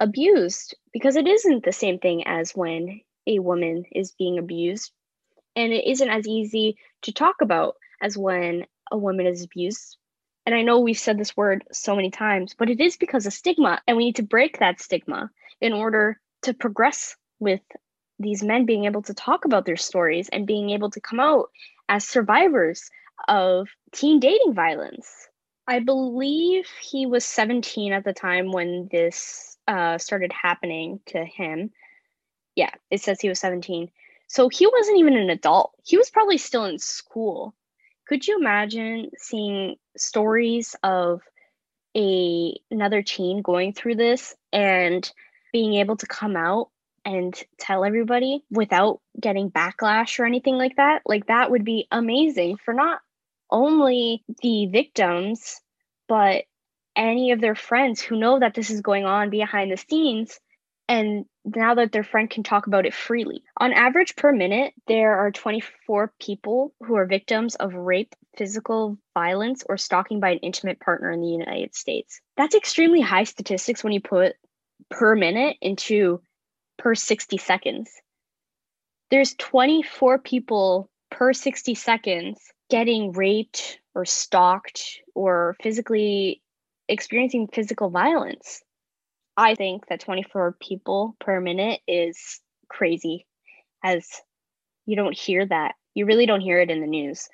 [0.00, 3.00] abused because it isn't the same thing as when
[3.30, 4.92] a woman is being abused
[5.56, 9.96] and it isn't as easy to talk about as when a woman is abused
[10.46, 13.32] and I know we've said this word so many times, but it is because of
[13.32, 13.80] stigma.
[13.86, 17.60] And we need to break that stigma in order to progress with
[18.18, 21.50] these men being able to talk about their stories and being able to come out
[21.88, 22.90] as survivors
[23.28, 25.28] of teen dating violence.
[25.66, 31.70] I believe he was 17 at the time when this uh, started happening to him.
[32.60, 33.90] Yeah, it says he was 17.
[34.26, 35.72] So he wasn't even an adult.
[35.82, 37.54] He was probably still in school
[38.10, 41.22] could you imagine seeing stories of
[41.96, 45.08] a another teen going through this and
[45.52, 46.70] being able to come out
[47.04, 52.56] and tell everybody without getting backlash or anything like that like that would be amazing
[52.56, 53.00] for not
[53.48, 55.60] only the victims
[56.08, 56.42] but
[56.96, 60.40] any of their friends who know that this is going on behind the scenes
[60.90, 63.44] and now that their friend can talk about it freely.
[63.58, 69.62] On average per minute, there are 24 people who are victims of rape, physical violence,
[69.68, 72.20] or stalking by an intimate partner in the United States.
[72.36, 74.34] That's extremely high statistics when you put
[74.90, 76.22] per minute into
[76.76, 77.88] per 60 seconds.
[79.12, 86.42] There's 24 people per 60 seconds getting raped or stalked or physically
[86.88, 88.64] experiencing physical violence.
[89.40, 93.26] I think that 24 people per minute is crazy,
[93.82, 94.06] as
[94.84, 95.76] you don't hear that.
[95.94, 97.26] You really don't hear it in the news.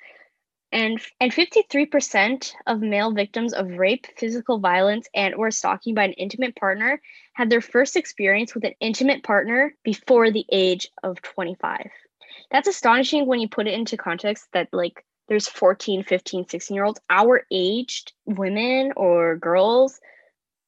[0.71, 6.13] And and 53% of male victims of rape, physical violence, and or stalking by an
[6.13, 7.01] intimate partner
[7.33, 11.89] had their first experience with an intimate partner before the age of 25.
[12.51, 16.85] That's astonishing when you put it into context that like there's 14, 15, 16 year
[16.85, 19.99] olds, our aged women or girls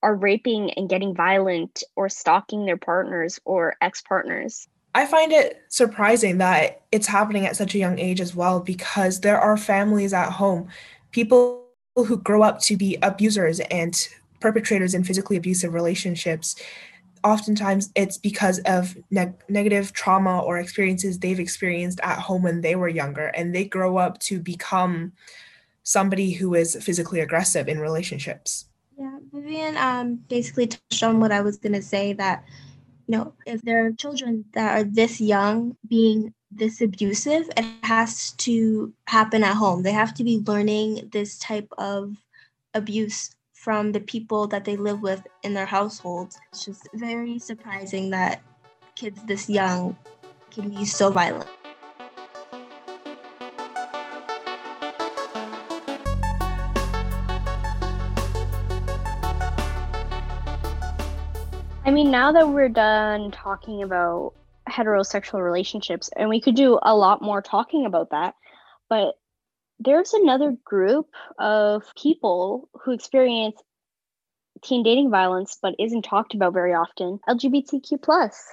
[0.02, 4.68] are raping and getting violent or stalking their partners or ex partners.
[4.95, 9.22] I find it surprising that it's happening at such a young age as well because
[9.22, 10.68] there are families at home,
[11.12, 14.08] people who grow up to be abusers and
[14.39, 16.56] perpetrators in physically abusive relationships.
[17.24, 22.76] Oftentimes, it's because of ne- negative trauma or experiences they've experienced at home when they
[22.76, 25.12] were younger, and they grow up to become
[25.84, 28.68] somebody who is physically aggressive in relationships.
[29.00, 32.43] Yeah, Vivian um, basically touched on what I was going to say that,
[33.08, 38.32] you know, if there are children that are this young being this abusive, it has
[38.32, 39.84] to happen at home.
[39.84, 42.18] They have to be learning this type of
[42.74, 46.38] abuse from the people that they live with in their households.
[46.52, 48.41] It's just very surprising that
[48.95, 49.95] kids this young
[50.52, 51.47] can be so violent.
[62.04, 64.34] Mean, now that we're done talking about
[64.70, 68.36] heterosexual relationships, and we could do a lot more talking about that,
[68.88, 69.16] but
[69.80, 71.08] there's another group
[71.39, 73.62] of people who experience
[74.64, 78.45] teen dating violence but isn't talked about very often lgbtq plus.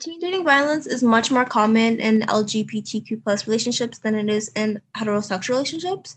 [0.00, 4.80] Teen dating violence is much more common in lgbtq plus relationships than it is in
[4.96, 6.16] heterosexual relationships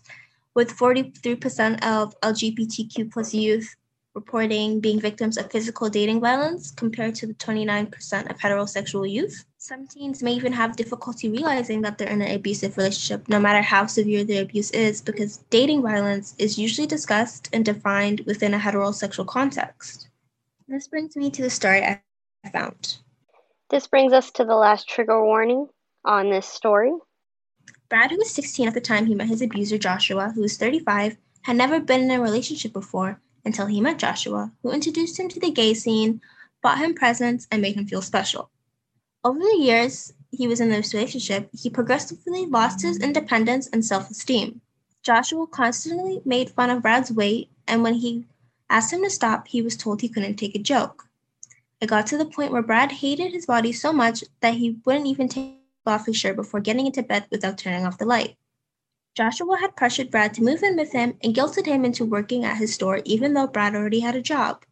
[0.54, 3.74] with 43% of lgbtq plus youth
[4.16, 9.44] reporting being victims of physical dating violence compared to the 29% of heterosexual youth.
[9.58, 13.60] Some teens may even have difficulty realizing that they're in an abusive relationship, no matter
[13.60, 18.58] how severe the abuse is, because dating violence is usually discussed and defined within a
[18.58, 20.08] heterosexual context.
[20.66, 22.00] This brings me to the story I
[22.50, 22.96] found.
[23.68, 25.68] This brings us to the last trigger warning
[26.04, 26.92] on this story.
[27.90, 31.16] Brad, who was 16 at the time he met his abuser Joshua, who was 35,
[31.42, 35.40] had never been in a relationship before until he met Joshua, who introduced him to
[35.40, 36.20] the gay scene,
[36.62, 38.50] bought him presents, and made him feel special.
[39.24, 44.10] Over the years he was in this relationship, he progressively lost his independence and self
[44.10, 44.60] esteem.
[45.02, 48.26] Joshua constantly made fun of Brad's weight, and when he
[48.68, 51.08] asked him to stop, he was told he couldn't take a joke.
[51.80, 55.06] It got to the point where Brad hated his body so much that he wouldn't
[55.06, 55.54] even take
[55.86, 58.36] off his shirt before getting into bed without turning off the light.
[59.16, 62.58] Joshua had pressured Brad to move in with him and guilted him into working at
[62.58, 64.66] his store even though Brad already had a job.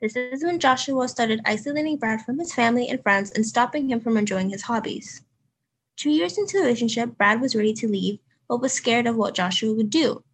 [0.00, 4.00] This is when Joshua started isolating Brad from his family and friends and stopping him
[4.00, 5.22] from enjoying his hobbies.
[5.96, 8.18] Two years into the relationship, Brad was ready to leave,
[8.48, 10.24] but was scared of what Joshua would do.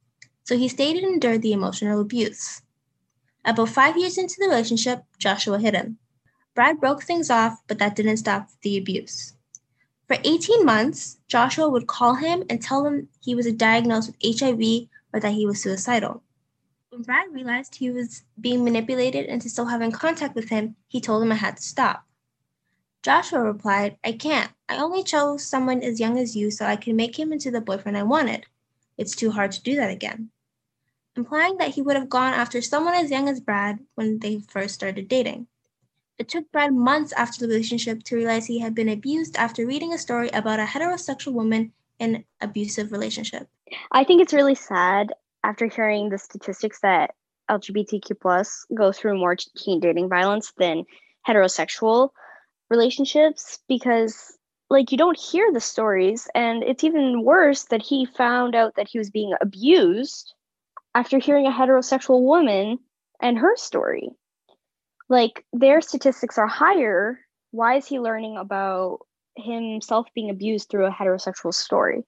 [0.45, 2.62] So he stayed and endured the emotional abuse.
[3.45, 5.99] About five years into the relationship, Joshua hit him.
[6.55, 9.34] Brad broke things off, but that didn't stop the abuse.
[10.07, 14.88] For 18 months, Joshua would call him and tell him he was diagnosed with HIV
[15.12, 16.22] or that he was suicidal.
[16.90, 21.22] When Brad realized he was being manipulated into still having contact with him, he told
[21.22, 22.05] him I had to stop.
[23.02, 24.52] Joshua replied, I can't.
[24.68, 27.61] I only chose someone as young as you so I could make him into the
[27.61, 28.46] boyfriend I wanted.
[28.96, 30.30] It's too hard to do that again.
[31.16, 34.74] Implying that he would have gone after someone as young as Brad when they first
[34.74, 35.46] started dating.
[36.18, 39.92] It took Brad months after the relationship to realize he had been abused after reading
[39.92, 43.48] a story about a heterosexual woman in abusive relationship.
[43.90, 45.12] I think it's really sad
[45.42, 47.14] after hearing the statistics that
[47.50, 50.84] LGBTQ plus go through more teen dating violence than
[51.26, 52.10] heterosexual
[52.70, 54.38] relationships because
[54.70, 58.88] like you don't hear the stories and it's even worse that he found out that
[58.88, 60.34] he was being abused
[60.94, 62.78] after hearing a heterosexual woman
[63.20, 64.10] and her story
[65.09, 68.98] like their statistics are higher why is he learning about
[69.36, 72.05] himself being abused through a heterosexual story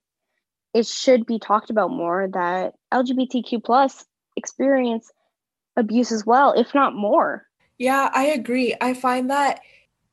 [0.73, 5.11] it should be talked about more that LGBTQ plus experience
[5.75, 7.47] abuse as well, if not more.
[7.77, 8.75] Yeah, I agree.
[8.81, 9.61] I find that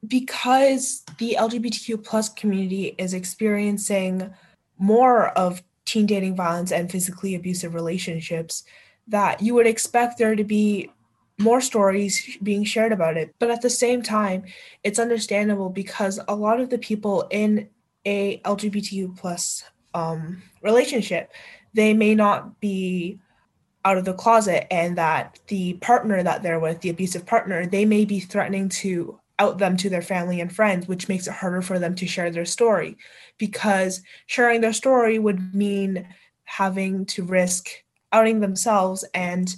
[0.07, 4.33] because the LGBTQ plus community is experiencing
[4.79, 8.65] more of teen dating violence and physically abusive relationships,
[9.07, 10.91] that you would expect there to be
[11.39, 13.35] more stories being shared about it.
[13.39, 14.45] But at the same time,
[14.83, 17.69] it's understandable because a lot of the people in
[18.05, 19.65] a LGBTQ plus
[19.95, 21.33] um, relationship,
[21.73, 23.19] they may not be
[23.85, 27.85] out of the closet and that the partner that they're with, the abusive partner, they
[27.85, 31.61] may be threatening to out them to their family and friends, which makes it harder
[31.61, 32.97] for them to share their story
[33.37, 36.07] because sharing their story would mean
[36.45, 37.69] having to risk
[38.13, 39.57] outing themselves and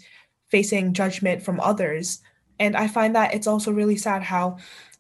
[0.57, 2.23] facing judgment from others.
[2.59, 4.57] And I find that it's also really sad how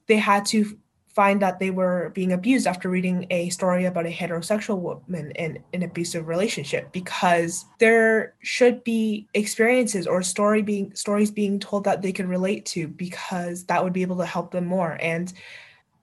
[0.07, 0.79] they had to
[1.15, 5.65] find that they were being abused after reading a story about a heterosexual woman in
[5.73, 12.03] an abusive relationship because there should be experiences or story being stories being told that
[12.03, 15.33] they could relate to because that would be able to help them more and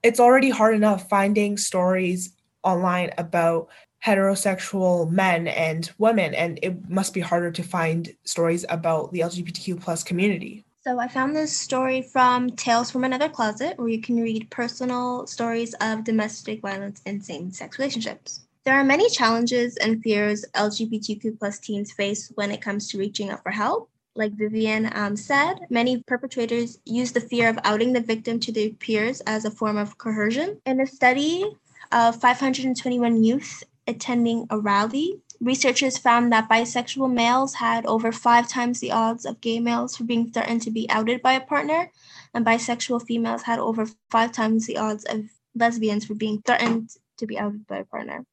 [0.02, 2.32] it's already hard enough finding stories
[2.64, 3.68] online about
[4.04, 9.80] heterosexual men and women and it must be harder to find stories about the lgbtq
[9.80, 14.20] plus community so I found this story from Tales from Another Closet, where you can
[14.20, 18.44] read personal stories of domestic violence in same-sex relationships.
[18.64, 23.30] There are many challenges and fears LGBTQ plus teens face when it comes to reaching
[23.30, 23.88] out for help.
[24.14, 28.68] Like Vivian um, said, many perpetrators use the fear of outing the victim to their
[28.68, 30.60] peers as a form of coercion.
[30.66, 31.46] In a study
[31.92, 38.80] of 521 youth attending a rally Researchers found that bisexual males had over five times
[38.80, 41.90] the odds of gay males for being threatened to be outed by a partner,
[42.32, 47.26] and bisexual females had over five times the odds of lesbians for being threatened to
[47.26, 48.24] be outed by a partner.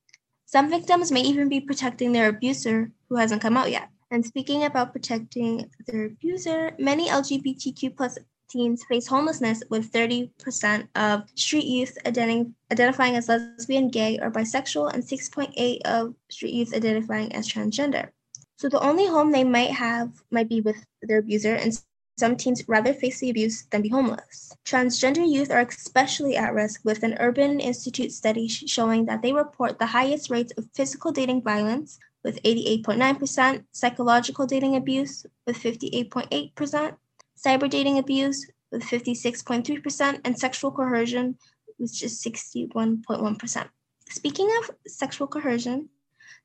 [0.46, 3.90] Some victims may even be protecting their abuser who hasn't come out yet.
[4.10, 8.18] And speaking about protecting their abuser, many LGBTQ plus
[8.52, 14.94] teens face homelessness, with 30% of street youth identi- identifying as lesbian, gay, or bisexual,
[14.94, 18.10] and 6.8 of street youth identifying as transgender.
[18.58, 21.80] So the only home they might have might be with their abuser, and
[22.20, 24.52] some teens rather face the abuse than be homeless.
[24.66, 29.80] Transgender youth are especially at risk, with an Urban Institute study showing that they report
[29.80, 36.98] the highest rates of physical dating violence, with 88.9%, psychological dating abuse, with 58.8%,
[37.44, 41.38] cyber dating abuse with 56.3%, and sexual coercion,
[41.78, 43.70] which is 61.1%.
[44.10, 45.90] Speaking of sexual coercion,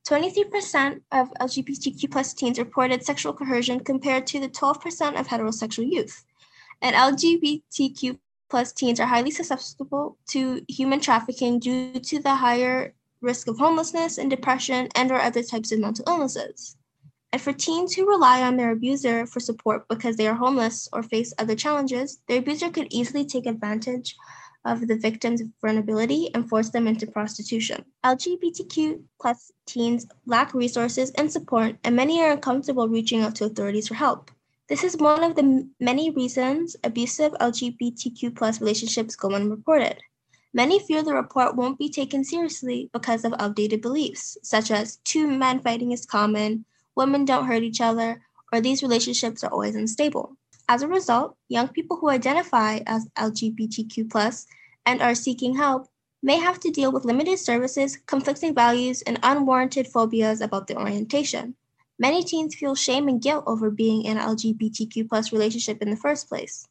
[0.09, 6.25] 23% of LGBTQ plus teens reported sexual coercion compared to the 12% of heterosexual youth.
[6.81, 8.19] And LGBTQ
[8.49, 14.19] plus teens are highly susceptible to human trafficking due to the higher risk of homelessness
[14.19, 16.76] and depression and or other types of mental illnesses.
[17.37, 21.03] And for teens who rely on their abuser for support because they are homeless or
[21.03, 24.17] face other challenges, their abuser could easily take advantage
[24.65, 27.85] of the victim's vulnerability and force them into prostitution.
[28.05, 33.89] LGBTQ plus teens lack resources and support, and many are uncomfortable reaching out to authorities
[33.89, 34.31] for help.
[34.71, 39.99] This is one of the many reasons abusive LGBTQ plus relationships go unreported.
[40.55, 45.27] Many fear the report won't be taken seriously because of outdated beliefs, such as two
[45.27, 46.65] men fighting is common,
[46.97, 48.23] women don't hurt each other,
[48.53, 50.37] or these relationships are always unstable.
[50.69, 54.47] As a result, young people who identify as LGBTQ
[54.85, 55.89] and are seeking help
[56.23, 61.55] may have to deal with limited services, conflicting values, and unwarranted phobias about their orientation.
[61.99, 66.29] Many teens feel shame and guilt over being in an LGBTQ relationship in the first
[66.29, 66.67] place.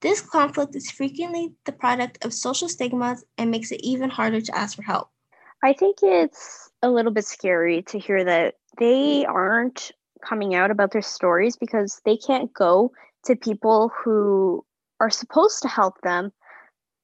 [0.00, 4.56] This conflict is frequently the product of social stigmas and makes it even harder to
[4.56, 5.08] ask for help.
[5.64, 9.92] I think it's a little bit scary to hear that they aren't
[10.24, 12.92] coming out about their stories because they can't go
[13.24, 14.64] to people who
[15.00, 16.32] are supposed to help them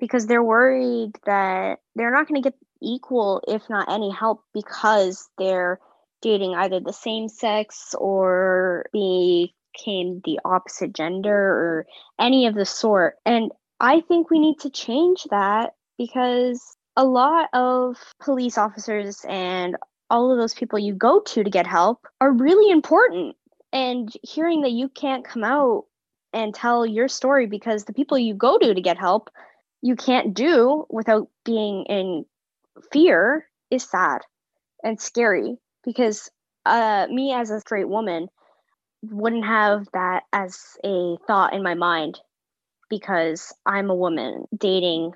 [0.00, 5.28] because they're worried that they're not going to get equal, if not any help, because
[5.38, 5.78] they're
[6.22, 11.86] dating either the same sex or became the opposite gender or
[12.18, 13.14] any of the sort.
[13.24, 16.60] And I think we need to change that because
[16.96, 19.76] a lot of police officers and
[20.10, 23.36] all of those people you go to to get help are really important.
[23.72, 25.84] And hearing that you can't come out
[26.32, 29.30] and tell your story because the people you go to to get help
[29.84, 32.24] you can't do without being in
[32.90, 34.22] fear is sad
[34.82, 36.30] and scary because
[36.64, 38.28] uh, me as a straight woman
[39.02, 42.18] wouldn't have that as a thought in my mind
[42.88, 45.12] because I'm a woman dating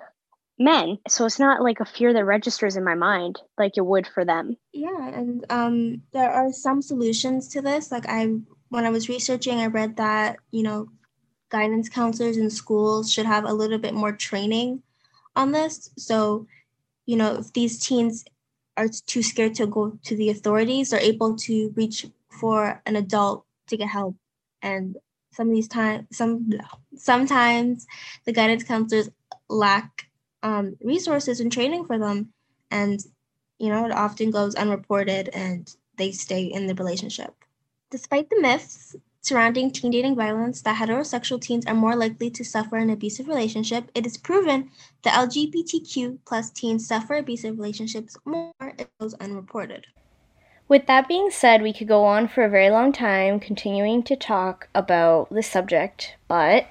[0.59, 0.99] men.
[1.09, 4.25] So it's not like a fear that registers in my mind like it would for
[4.25, 4.57] them.
[4.73, 7.93] Yeah, and um, there are some solutions to this.
[7.93, 8.35] Like I,
[8.69, 10.89] when I was researching, I read that you know
[11.51, 14.83] guidance counselors in schools should have a little bit more training
[15.35, 15.91] on this.
[15.97, 16.47] So,
[17.07, 18.25] you know, if these teens
[18.77, 23.45] are too scared to go to the authorities, they're able to reach for an adult
[23.69, 24.17] to get help.
[24.63, 24.97] And
[25.33, 26.51] some of these times, some
[26.97, 27.87] sometimes
[28.25, 29.09] the guidance counselors
[29.49, 30.08] lack
[30.43, 32.33] um, resources and training for them,
[32.71, 33.01] and
[33.59, 37.35] you know, it often goes unreported, and they stay in the relationship.
[37.91, 42.77] Despite the myths surrounding teen dating violence that heterosexual teens are more likely to suffer
[42.77, 44.71] an abusive relationship, it is proven
[45.03, 49.87] that LGBTQ plus teens suffer abusive relationships more if those unreported.
[50.69, 54.17] With that being said, we could go on for a very long time continuing to
[54.17, 56.67] talk about the subject, but.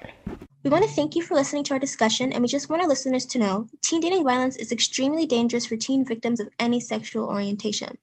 [0.64, 2.88] We want to thank you for listening to our discussion, and we just want our
[2.88, 7.28] listeners to know teen dating violence is extremely dangerous for teen victims of any sexual
[7.28, 7.98] orientation.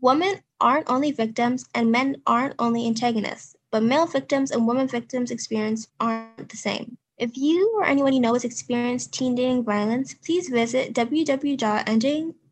[0.00, 5.30] Women aren't only victims, and men aren't only antagonists but male victims and women victims'
[5.30, 6.96] experience aren't the same.
[7.18, 10.94] If you or anyone you know has experienced teen dating violence, please visit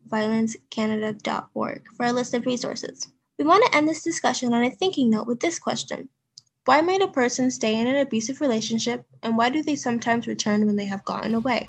[0.07, 3.07] www.endingviolencecanada.org for a list of resources.
[3.37, 6.09] We want to end this discussion on a thinking note with this question
[6.65, 10.65] Why might a person stay in an abusive relationship, and why do they sometimes return
[10.65, 11.67] when they have gotten away?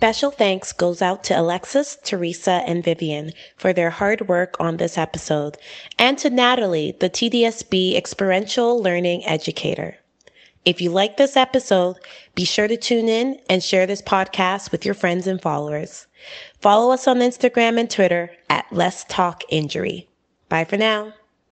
[0.00, 4.96] Special thanks goes out to Alexis, Teresa, and Vivian for their hard work on this
[4.96, 5.58] episode,
[5.98, 9.99] and to Natalie, the TDSB experiential learning educator.
[10.64, 11.96] If you like this episode,
[12.34, 16.06] be sure to tune in and share this podcast with your friends and followers.
[16.60, 20.08] Follow us on Instagram and Twitter at Let's Talk Injury.
[20.50, 21.14] Bye for now.